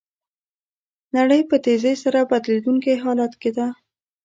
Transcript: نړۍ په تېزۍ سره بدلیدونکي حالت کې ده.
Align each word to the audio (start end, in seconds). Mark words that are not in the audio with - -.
نړۍ 1.15 1.41
په 1.49 1.55
تېزۍ 1.65 1.95
سره 2.03 2.19
بدلیدونکي 2.31 2.93
حالت 3.03 3.33
کې 3.41 3.51
ده. 3.57 3.67